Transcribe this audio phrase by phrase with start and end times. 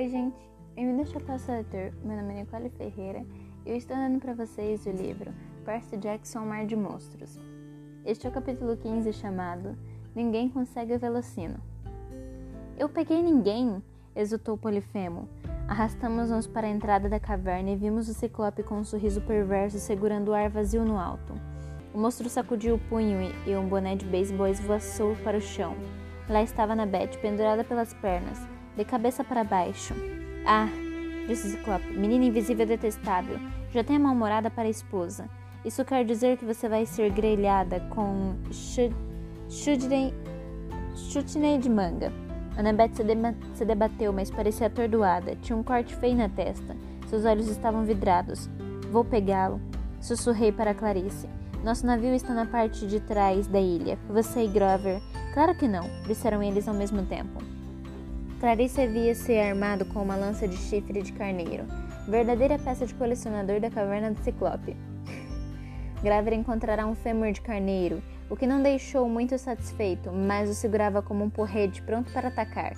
[0.00, 0.50] Oi, gente.
[0.74, 1.92] Bem-vindo ao Chapéu Seletor.
[2.02, 3.22] Meu nome é Nicole Ferreira
[3.66, 5.30] e eu estou dando para vocês o livro
[5.62, 7.38] Percy Jackson Mar de Monstros.
[8.02, 9.76] Este é o capítulo 15 chamado
[10.14, 11.60] Ninguém Consegue Velocino.
[12.78, 13.82] Eu peguei ninguém,
[14.16, 15.28] exultou Polifemo.
[15.68, 20.30] Arrastamos-nos para a entrada da caverna e vimos o Ciclope com um sorriso perverso segurando
[20.30, 21.34] o ar vazio no alto.
[21.92, 25.76] O monstro sacudiu o punho e um boné de beisebol esvoaçou para o chão.
[26.26, 28.38] Lá estava Annabeth, pendurada pelas pernas,
[28.76, 29.94] de cabeça para baixo.
[30.46, 30.68] Ah,
[31.26, 33.38] disse Ciclope, menina invisível detestável,
[33.72, 35.28] já tem a mal-humorada para a esposa.
[35.64, 38.34] Isso quer dizer que você vai ser grelhada com
[39.50, 40.12] chutney
[41.58, 42.12] de manga.
[42.56, 43.02] Annabeth se,
[43.54, 45.36] se debateu, mas parecia atordoada.
[45.36, 46.76] Tinha um corte feio na testa.
[47.08, 48.48] Seus olhos estavam vidrados.
[48.90, 49.60] Vou pegá-lo,
[50.00, 51.28] sussurrei para Clarice.
[51.62, 53.98] Nosso navio está na parte de trás da ilha.
[54.08, 55.00] Você e Grover.
[55.34, 57.49] Claro que não, disseram eles ao mesmo tempo.
[58.40, 61.66] Clarice havia-se armado com uma lança de chifre de carneiro,
[62.08, 64.74] verdadeira peça de colecionador da caverna do Ciclope.
[66.02, 71.02] Graver encontrará um fêmur de carneiro, o que não deixou muito satisfeito, mas o segurava
[71.02, 72.72] como um porrete pronto para atacar.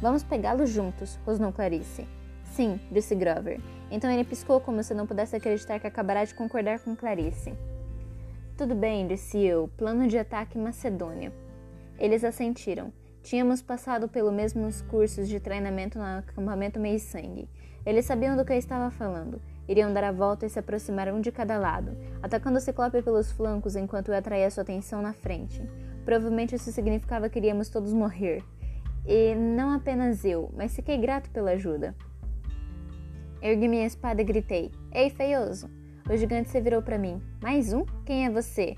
[0.00, 2.06] Vamos pegá-lo juntos, rosnou Clarice.
[2.44, 3.60] Sim, disse Grover.
[3.90, 7.52] Então ele piscou como se não pudesse acreditar que acabará de concordar com Clarice.
[8.56, 9.68] Tudo bem, disse eu.
[9.76, 11.32] Plano de ataque Macedônia.
[11.98, 12.92] Eles assentiram.
[13.22, 17.48] Tínhamos passado pelos mesmos cursos de treinamento no acampamento Meio Sangue.
[17.84, 19.40] Eles sabiam do que eu estava falando.
[19.68, 23.30] Iriam dar a volta e se aproximar um de cada lado, atacando o Ciclope pelos
[23.32, 25.62] flancos enquanto eu atraía sua atenção na frente.
[26.04, 28.42] Provavelmente isso significava que iríamos todos morrer.
[29.06, 31.94] E não apenas eu, mas fiquei grato pela ajuda.
[33.42, 35.70] Ergui minha espada e gritei: Ei, feioso!
[36.10, 37.20] O gigante se virou para mim.
[37.42, 37.84] Mais um?
[38.06, 38.76] Quem é você?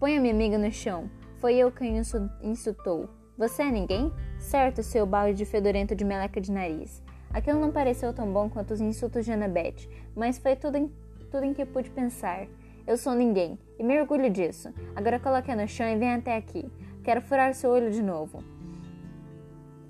[0.00, 1.10] Põe a minha amiga no chão.
[1.36, 2.00] Foi eu quem
[2.42, 3.21] insultou.
[3.36, 4.12] Você é ninguém?
[4.38, 7.02] Certo, seu balde fedorento de meleca de nariz.
[7.32, 10.92] Aquilo não pareceu tão bom quanto os insultos de Annabeth, mas foi tudo em,
[11.30, 12.46] tudo em que pude pensar.
[12.86, 14.72] Eu sou ninguém, e me orgulho disso.
[14.94, 16.70] Agora coloque no chão e venha até aqui.
[17.02, 18.44] Quero furar seu olho de novo.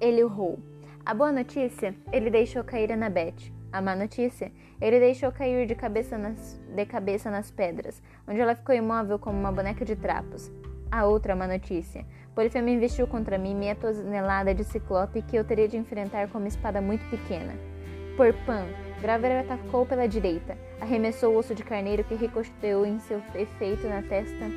[0.00, 0.60] Ele urrou.
[1.04, 3.52] A boa notícia, ele deixou cair Annabeth.
[3.72, 8.54] A má notícia, ele deixou cair de cabeça nas, de cabeça nas pedras, onde ela
[8.54, 10.52] ficou imóvel como uma boneca de trapos.
[10.90, 12.04] A outra má notícia,
[12.34, 16.48] Polifemo investiu contra mim meia tonelada de ciclope que eu teria de enfrentar com uma
[16.48, 17.52] espada muito pequena.
[18.16, 18.64] Por Pan,
[19.02, 24.00] Graver atacou pela direita, arremessou o osso de carneiro que ricocheteou em seu efeito na
[24.00, 24.48] testa,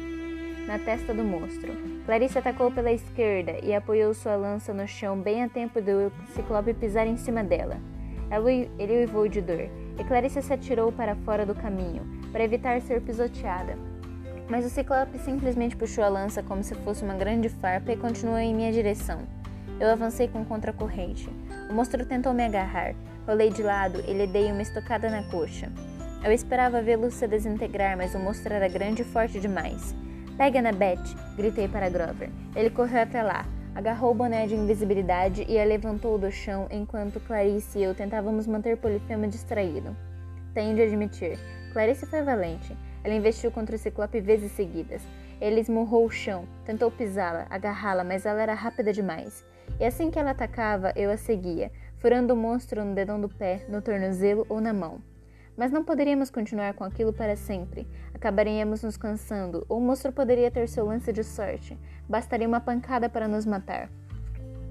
[0.66, 1.74] na testa do monstro.
[2.06, 6.74] Clarice atacou pela esquerda e apoiou sua lança no chão bem a tempo do ciclope
[6.74, 7.78] pisar em cima dela.
[8.78, 9.70] Ele uivou de dor,
[10.00, 13.78] e Clarice se atirou para fora do caminho, para evitar ser pisoteada.
[14.48, 18.38] Mas o Ciclope simplesmente puxou a lança como se fosse uma grande farpa e continuou
[18.38, 19.20] em minha direção.
[19.80, 21.30] Eu avancei com contracorrente.
[21.70, 22.94] O monstro tentou me agarrar.
[23.28, 25.72] Rolei de lado e lhe dei uma estocada na coxa.
[26.24, 29.96] Eu esperava vê-lo se desintegrar, mas o monstro era grande e forte demais.
[30.38, 31.16] Pega na Beth!
[31.36, 32.30] gritei para Grover.
[32.56, 37.20] Ele correu até lá, agarrou o boné de invisibilidade e a levantou do chão enquanto
[37.20, 39.96] Clarice e eu tentávamos manter Polifemo distraído.
[40.54, 41.38] Tenho de admitir,
[41.74, 42.76] Clarice foi valente.
[43.06, 45.04] Ela investiu contra o Ciclope vezes seguidas.
[45.40, 49.46] Ele esmurrou o chão, tentou pisá-la, agarrá-la, mas ela era rápida demais.
[49.80, 53.64] E assim que ela atacava, eu a seguia, furando o monstro no dedão do pé,
[53.70, 55.00] no tornozelo ou na mão.
[55.56, 57.88] Mas não poderíamos continuar com aquilo para sempre.
[58.12, 61.78] Acabaríamos nos cansando, ou o monstro poderia ter seu lance de sorte.
[62.10, 63.88] Bastaria uma pancada para nos matar.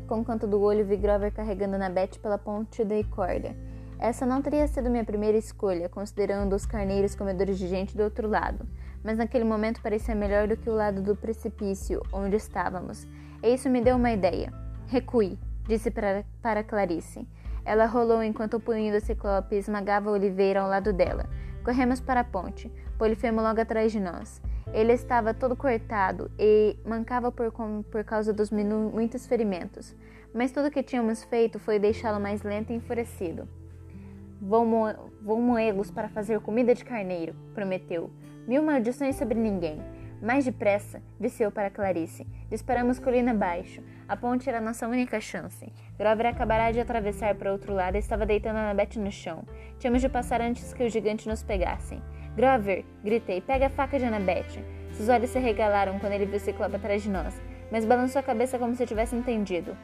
[0.09, 3.55] Com o canto do olho, vi Grover carregando na Beth pela ponte da corda.
[3.99, 8.29] Essa não teria sido minha primeira escolha, considerando os carneiros comedores de gente do outro
[8.29, 8.67] lado,
[9.03, 13.07] mas naquele momento parecia melhor do que o lado do precipício onde estávamos.
[13.43, 14.53] E isso me deu uma ideia.
[14.89, 17.27] Recue, disse para, para Clarice.
[17.65, 21.27] Ela rolou enquanto o punho do ciclope esmagava oliveira ao lado dela.
[21.65, 24.41] Corremos para a ponte, Polifemo logo atrás de nós.
[24.73, 27.53] Ele estava todo cortado e mancava por,
[27.91, 29.95] por causa dos muitos ferimentos,
[30.33, 33.49] mas tudo o que tínhamos feito foi deixá-lo mais lento e enfurecido.
[34.41, 34.87] Vou, mo
[35.23, 38.11] vou moê-los para fazer comida de carneiro, prometeu.
[38.47, 39.81] Mil maldições sobre ninguém.
[40.21, 42.27] Mais depressa, disse eu para Clarice.
[42.49, 43.83] Disparamos colina abaixo.
[44.09, 45.73] A ponte era nossa única chance.
[45.99, 49.45] Grover acabará de atravessar para outro lado e estava deitando Annabeth no chão.
[49.79, 52.01] Tínhamos de passar antes que o gigante nos pegasse.
[52.37, 52.85] Grover!
[53.03, 53.41] gritei.
[53.41, 54.65] Pega a faca de Annabeth.
[54.93, 57.35] Seus olhos se regalaram quando ele viu o ciclope atrás de nós,
[57.71, 59.77] mas balançou a cabeça como se tivesse entendido.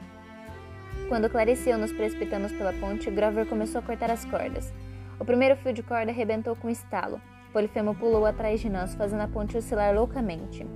[1.08, 4.72] Quando Clarice e eu nos precipitamos pela ponte, Grover começou a cortar as cordas.
[5.18, 7.20] O primeiro fio de corda arrebentou com um estalo.
[7.52, 10.66] Polifemo pulou atrás de nós, fazendo a ponte oscilar loucamente.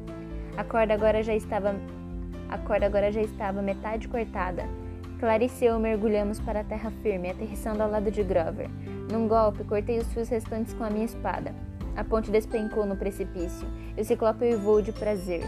[0.56, 1.75] A corda agora já estava
[2.49, 4.64] a corda agora já estava metade cortada.
[5.19, 8.69] Clarice e eu mergulhamos para a terra firme, aterrissando ao lado de Grover.
[9.10, 11.55] Num golpe, cortei os fios restantes com a minha espada.
[11.96, 15.43] A ponte despencou no precipício e o ciclope uivou de prazer,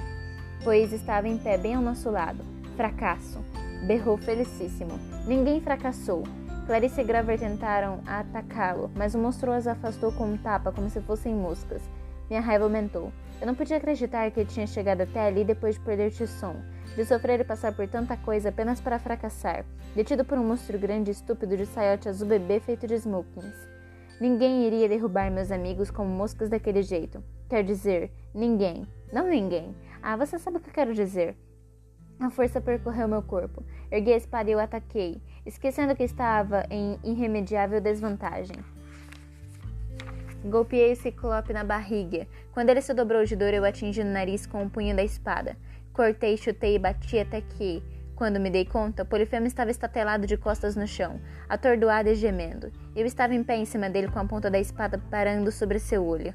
[0.63, 2.45] pois estava em pé bem ao nosso lado.
[2.77, 3.56] Fracasso!
[3.87, 4.99] Berrou felicíssimo.
[5.29, 6.25] Ninguém fracassou.
[6.67, 11.01] Clarice e Grover tentaram atacá-lo, mas o monstro as afastou com um tapa como se
[11.03, 11.81] fossem moscas.
[12.29, 13.13] Minha raiva aumentou.
[13.41, 16.57] Eu não podia acreditar que ele tinha chegado até ali depois de perder Tisson,
[16.97, 21.11] de sofrer e passar por tanta coisa apenas para fracassar, detido por um monstro grande
[21.11, 23.69] e estúpido de saiote azul bebê feito de smokings.
[24.21, 27.23] Ninguém iria derrubar meus amigos como moscas daquele jeito.
[27.49, 28.85] Quer dizer, ninguém.
[29.13, 29.77] Não ninguém.
[30.03, 31.37] Ah, você sabe o que eu quero dizer.
[32.19, 33.63] A força percorreu meu corpo.
[33.91, 38.57] Ergui a espada e o ataquei, esquecendo que estava em irremediável desvantagem.
[40.45, 42.27] Golpeei o ciclope na barriga.
[42.53, 45.57] Quando ele se dobrou de dor, eu atingi no nariz com o punho da espada.
[45.93, 47.83] Cortei, chutei e bati até que,
[48.15, 52.73] quando me dei conta, Polifemo estava estatelado de costas no chão, atordoado e gemendo.
[52.95, 56.05] Eu estava em pé em cima dele com a ponta da espada parando sobre seu
[56.07, 56.33] olho.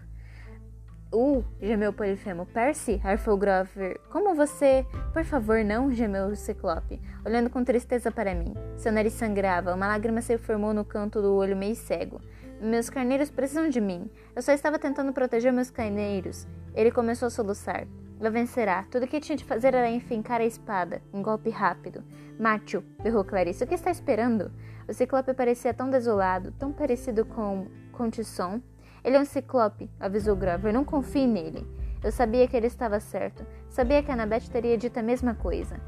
[1.14, 2.46] Uh, gemeu Polifemo.
[2.46, 4.00] Percy, arfou Grover.
[4.10, 4.86] Como você.
[5.12, 8.54] Por favor, não, gemeu o Ciclope, olhando com tristeza para mim.
[8.78, 12.22] Seu nariz sangrava, uma lágrima se formou no canto do olho meio cego.
[12.62, 14.10] Meus carneiros precisam de mim.
[14.36, 16.48] Eu só estava tentando proteger meus carneiros.
[16.74, 17.88] Ele começou a soluçar.
[18.20, 18.86] Ela vencerá.
[18.90, 21.02] Tudo o que tinha de fazer era enfincar a espada.
[21.12, 22.04] Um golpe rápido.
[22.40, 23.64] Mátio, berrou Clarice.
[23.64, 24.52] O que está esperando?
[24.88, 28.62] O ciclope parecia tão desolado, tão parecido com, com Tisson.
[29.04, 30.74] Ele é um ciclope, avisou Grover.
[30.74, 31.66] Não confie nele.
[32.04, 33.46] Eu sabia que ele estava certo.
[33.70, 35.80] Sabia que Annabeth teria dito a mesma coisa.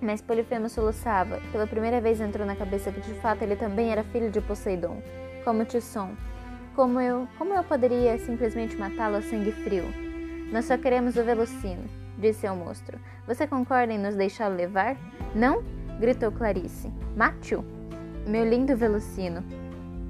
[0.00, 1.40] Mas Polifemo soluçava.
[1.52, 5.00] Pela primeira vez entrou na cabeça que de fato ele também era filho de Poseidon
[5.46, 6.10] como Tisson.
[6.74, 9.84] Como eu, como eu poderia simplesmente matá-lo a sangue frio?
[10.52, 11.84] Nós só queremos o Velocino,
[12.18, 12.98] disse ao monstro.
[13.28, 14.96] Você concorda em nos deixá-lo levar?
[15.34, 15.62] Não?
[16.00, 16.92] gritou Clarice.
[17.16, 17.64] Mate-o!
[18.26, 19.44] Meu lindo Velocino.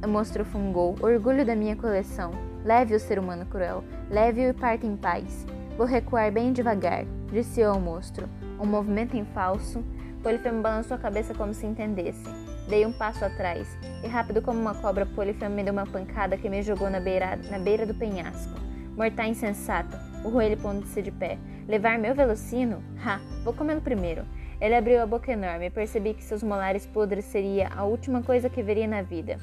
[0.04, 2.30] O monstro fungou, orgulho da minha coleção.
[2.64, 5.46] Leve o ser humano cruel, leve-o e parte em paz.
[5.76, 8.28] Vou recuar bem devagar, disse ao monstro.
[8.60, 9.82] Um movimento em falso.
[10.22, 12.24] Polifemo balançou a cabeça como se entendesse.
[12.68, 13.68] Dei um passo atrás,
[14.02, 17.36] e rápido como uma cobra, Polifemo me deu uma pancada que me jogou na beira,
[17.50, 18.60] na beira do penhasco.
[18.96, 21.38] Mortar insensato, urrou ele pondo-se de pé.
[21.66, 22.82] Levar meu velocino?
[23.04, 24.24] Ha, vou comê-lo primeiro.
[24.60, 28.48] Ele abriu a boca enorme e percebi que seus molares podres seria a última coisa
[28.48, 29.38] que veria na vida.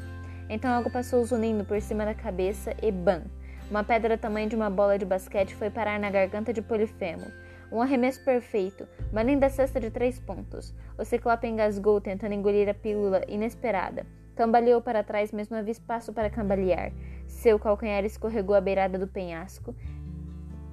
[0.53, 3.23] Então algo passou zunindo por cima da cabeça e bam!
[3.71, 7.25] Uma pedra tamanho de uma bola de basquete foi parar na garganta de Polifemo.
[7.71, 10.71] Um arremesso perfeito, uma linda cesta de três pontos.
[10.95, 14.05] O ciclope engasgou tentando engolir a pílula inesperada.
[14.35, 16.91] Cambaleou para trás, mas não havia espaço para cambalear.
[17.25, 19.75] Seu calcanhar escorregou à beirada do penhasco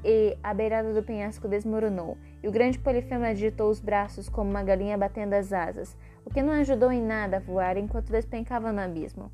[0.04, 4.62] e a beirada do penhasco desmoronou, e o grande polifemo agitou os braços como uma
[4.62, 8.80] galinha batendo as asas, o que não ajudou em nada a voar enquanto despencava no
[8.80, 9.32] abismo.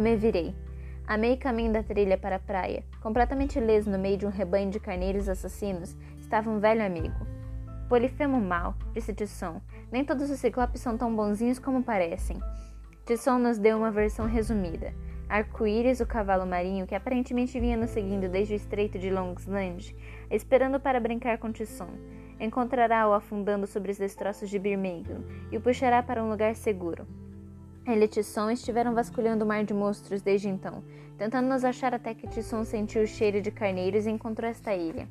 [0.00, 0.54] Me virei.
[1.06, 4.70] A meio caminho da trilha para a praia, completamente ileso no meio de um rebanho
[4.70, 7.26] de carneiros assassinos, estava um velho amigo.
[7.88, 9.60] Polifemo mal, disse Tisson.
[9.90, 12.38] Nem todos os ciclopes são tão bonzinhos como parecem.
[13.06, 14.92] Tisson nos deu uma versão resumida.
[15.28, 19.96] Arco-íris, o cavalo marinho, que aparentemente vinha nos seguindo desde o estreito de Longsland,
[20.30, 21.88] esperando para brincar com Tisson,
[22.38, 27.06] encontrará-o afundando sobre os destroços de Birmingham e o puxará para um lugar seguro.
[27.86, 30.82] Ele e Tisson estiveram vasculhando o mar de monstros desde então,
[31.16, 35.06] tentando nos achar até que Tisson sentiu o cheiro de carneiros e encontrou esta ilha.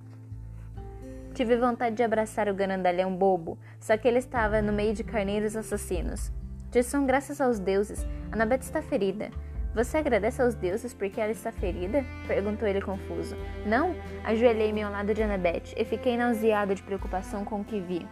[1.34, 5.56] Tive vontade de abraçar o ganandalhão bobo, só que ele estava no meio de carneiros
[5.56, 6.32] assassinos.
[6.70, 9.30] Tisson, graças aos deuses, Annabeth está ferida.
[9.74, 12.06] Você agradece aos deuses porque ela está ferida?
[12.28, 13.38] perguntou ele confuso.
[13.66, 18.06] Não, ajoelhei-me ao lado de Annabeth e fiquei nauseado de preocupação com o que vi.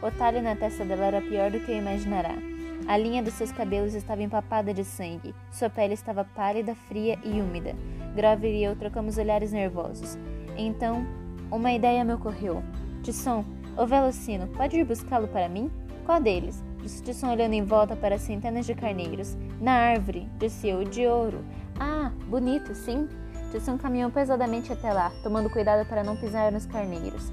[0.00, 2.55] O talhe na testa dela era pior do que eu imaginará.
[2.86, 5.34] A linha dos seus cabelos estava empapada de sangue.
[5.50, 7.74] Sua pele estava pálida, fria e úmida.
[8.14, 10.16] Grover e eu trocamos olhares nervosos.
[10.56, 11.06] Então,
[11.50, 12.62] uma ideia me ocorreu.
[13.02, 13.44] Tisson,
[13.76, 15.70] o Velocino, pode ir buscá-lo para mim?
[16.04, 16.62] Qual deles?
[16.82, 19.36] Disse Tisson olhando em volta para centenas de carneiros.
[19.60, 21.44] Na árvore, disse eu, de ouro.
[21.78, 23.08] Ah, bonito, sim.
[23.50, 27.32] Tisson caminhou pesadamente até lá, tomando cuidado para não pisar nos carneiros.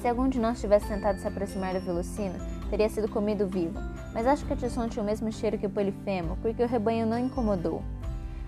[0.00, 2.38] Se algum de nós tivesse tentado se aproximar do Velocino,
[2.70, 3.78] teria sido comido vivo,
[4.12, 7.18] mas acho que Tisson tinha o mesmo cheiro que o Polifemo, porque o rebanho não
[7.18, 7.82] incomodou.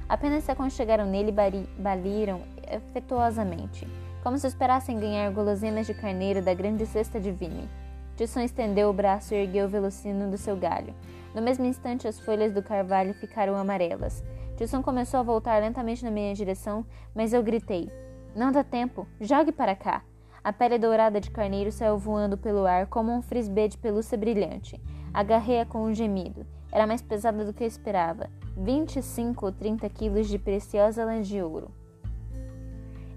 [0.08, 2.42] Apenas se aconchegaram nele e baliram
[2.74, 3.86] afetuosamente
[4.22, 7.68] como se esperassem ganhar guloseimas de carneiro da grande cesta de Vime.
[8.16, 10.94] Tisson estendeu o braço e ergueu o velocino do seu galho.
[11.34, 14.22] No mesmo instante, as folhas do carvalho ficaram amarelas.
[14.56, 17.90] Tisson começou a voltar lentamente na minha direção, mas eu gritei:
[18.36, 19.08] Não dá tempo!
[19.20, 20.04] Jogue para cá!
[20.44, 24.80] A pele dourada de carneiro saiu voando pelo ar como um frisbee de pelúcia brilhante.
[25.12, 26.46] Agarrei-a com um gemido.
[26.70, 28.30] Era mais pesada do que eu esperava.
[28.56, 31.70] 25 ou 30 quilos de preciosa lã de ouro.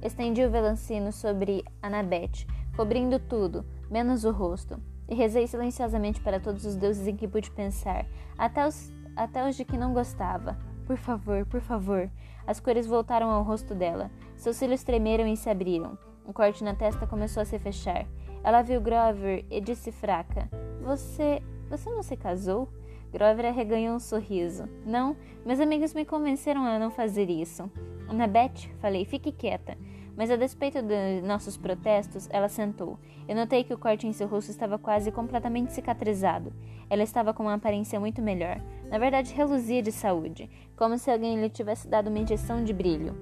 [0.02, 6.66] Estendi o velancino sobre Anabete, cobrindo tudo, menos o rosto, e rezei silenciosamente para todos
[6.66, 8.06] os deuses em que pude pensar,
[8.38, 10.58] até os, até os de que não gostava.
[10.86, 12.10] Por favor, por favor.
[12.46, 14.12] As cores voltaram ao rosto dela.
[14.36, 15.98] Seus cílios tremeram e se abriram.
[16.28, 18.06] Um corte na testa começou a se fechar.
[18.44, 20.48] Ela viu Grover e disse fraca:
[20.84, 21.42] Você.
[21.70, 22.70] Você não se casou?
[23.12, 24.68] Grover arreganhou um sorriso.
[24.86, 27.70] Não, meus amigos me convenceram a não fazer isso.
[28.08, 29.78] Annabeth, falei, fique quieta.
[30.18, 32.98] Mas a despeito de nossos protestos, ela sentou.
[33.28, 36.54] Eu notei que o corte em seu rosto estava quase completamente cicatrizado.
[36.90, 38.62] Ela estava com uma aparência muito melhor.
[38.90, 43.16] Na verdade, reluzia de saúde, como se alguém lhe tivesse dado uma injeção de brilho.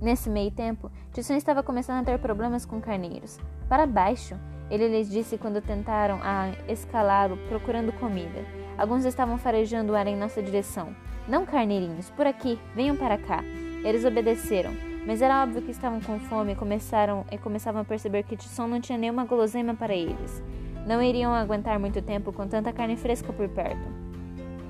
[0.00, 3.38] Nesse meio tempo, Tisson estava começando a ter problemas com carneiros.
[3.68, 4.34] Para baixo,
[4.70, 8.44] ele lhes disse quando tentaram a escalá-lo procurando comida.
[8.78, 10.94] Alguns estavam farejando o ar em nossa direção.
[11.28, 13.42] Não carneirinhos, por aqui, venham para cá.
[13.84, 14.72] Eles obedeceram,
[15.06, 18.66] mas era óbvio que estavam com fome e começaram e começavam a perceber que Tisson
[18.66, 20.42] não tinha nenhuma guloseima para eles.
[20.86, 23.88] Não iriam aguentar muito tempo com tanta carne fresca por perto.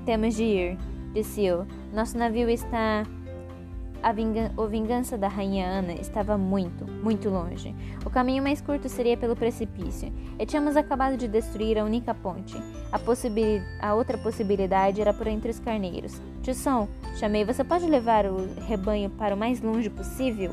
[0.04, 0.78] Temos de ir,
[1.12, 1.66] disse eu.
[1.92, 3.04] Nosso navio está
[4.02, 7.74] a vingan o vingança da rainha Ana estava muito, muito longe.
[8.04, 12.56] O caminho mais curto seria pelo precipício, e tínhamos acabado de destruir a única ponte.
[12.92, 12.98] A,
[13.86, 16.20] a outra possibilidade era por entre os carneiros.
[16.42, 20.52] Tisson, chamei, você pode levar o rebanho para o mais longe possível?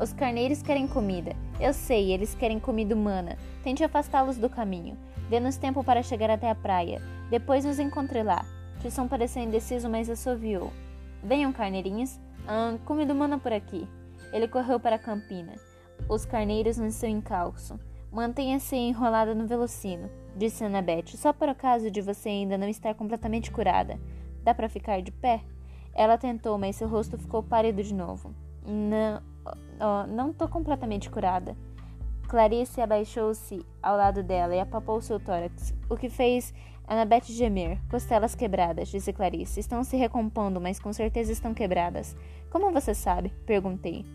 [0.00, 1.36] Os carneiros querem comida.
[1.60, 3.36] Eu sei, eles querem comida humana.
[3.62, 4.96] Tente afastá-los do caminho.
[5.28, 7.00] Dê-nos tempo para chegar até a praia.
[7.30, 8.44] Depois nos encontre lá.
[8.80, 10.72] Tisson pareceu indeciso, mas assoviou.
[11.22, 12.18] Venham, carneirinhos.
[12.46, 13.86] Ah, comida humana por aqui.
[14.32, 15.54] Ele correu para a campina.
[16.08, 17.78] Os carneiros no seu encalço.
[18.12, 23.52] Mantenha-se enrolada no velocino, disse Annabeth, só por acaso de você ainda não estar completamente
[23.52, 24.00] curada.
[24.42, 25.42] Dá para ficar de pé?
[25.94, 28.34] Ela tentou, mas seu rosto ficou pálido de novo.
[28.66, 29.22] Não,
[29.80, 31.56] oh, não tô completamente curada.
[32.30, 36.54] Clarice abaixou-se ao lado dela e apapou seu tórax, o que fez
[36.86, 37.76] Annabeth gemer.
[37.90, 39.58] Costelas quebradas, disse Clarice.
[39.58, 42.16] Estão se recompondo, mas com certeza estão quebradas.
[42.48, 43.30] Como você sabe?
[43.44, 44.06] Perguntei.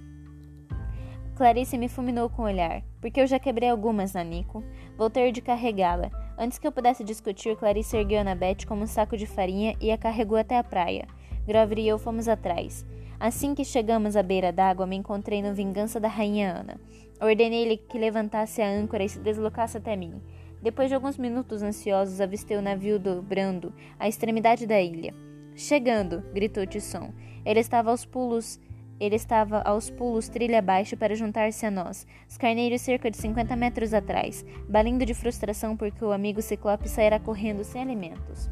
[1.36, 2.84] Clarice me fulminou com o olhar.
[3.02, 4.64] Porque eu já quebrei algumas, Nanico.
[4.98, 6.10] Vou ter de carregá-la.
[6.38, 9.98] Antes que eu pudesse discutir, Clarice ergueu Annabeth como um saco de farinha e a
[9.98, 11.06] carregou até a praia.
[11.46, 12.86] Grover e eu fomos atrás.
[13.26, 16.80] Assim que chegamos à beira d'água, me encontrei no Vingança da Rainha Ana.
[17.20, 20.22] Ordenei-lhe que levantasse a âncora e se deslocasse até mim.
[20.62, 25.12] Depois de alguns minutos ansiosos, avistei o navio dobrando à extremidade da ilha.
[25.56, 26.22] Chegando!
[26.36, 27.12] gritou Tisson.
[27.44, 28.60] Ele estava aos pulos.
[29.00, 33.56] Ele estava aos pulos trilha abaixo para juntar-se a nós, os carneiros cerca de 50
[33.56, 38.52] metros atrás, balindo de frustração porque o amigo Ciclope saíra correndo sem alimentos.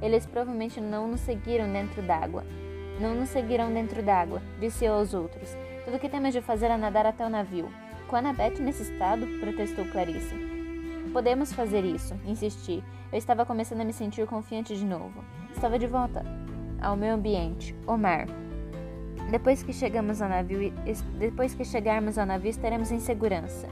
[0.00, 2.44] Eles provavelmente não nos seguiram dentro d'água.
[3.00, 5.56] Não nos seguirão dentro d'água, disse eu aos outros.
[5.84, 7.68] Tudo o que temos de fazer é nadar até o navio.
[8.08, 10.34] Com a Annabeth nesse estado, protestou Clarice.
[11.12, 12.82] Podemos fazer isso, insisti.
[13.12, 15.24] Eu estava começando a me sentir confiante de novo.
[15.54, 16.24] Estava de volta
[16.80, 18.26] ao meu ambiente, o mar.
[19.30, 20.72] Depois que chegamos ao navio,
[21.18, 23.68] depois que chegarmos ao navio, estaremos em segurança.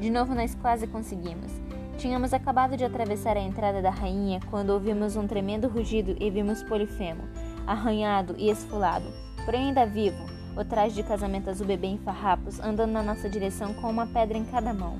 [0.00, 1.52] De novo nós quase conseguimos.
[1.96, 6.62] Tínhamos acabado de atravessar a entrada da rainha quando ouvimos um tremendo rugido e vimos
[6.64, 7.22] Polifemo,
[7.66, 9.06] arranhado e esfolado,
[9.44, 10.24] porém ainda vivo,
[10.56, 14.38] o traje de casamento azul bebê em farrapos, andando na nossa direção com uma pedra
[14.38, 14.98] em cada mão.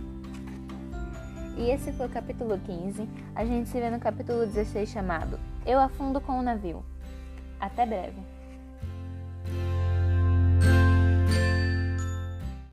[1.57, 3.09] E esse foi o capítulo 15.
[3.35, 6.85] A gente se vê no capítulo 16 chamado Eu Afundo com o Navio.
[7.61, 8.34] Até breve!